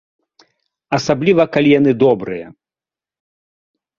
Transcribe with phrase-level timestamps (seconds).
[0.97, 2.47] Асабліва, калі яны добрыя.